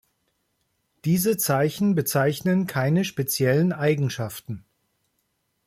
Diese 1.05 1.37
Zeichen 1.37 1.93
bezeichnen 1.93 2.65
keine 2.65 3.05
speziellen 3.05 3.71
Eigenschaften. 3.71 4.65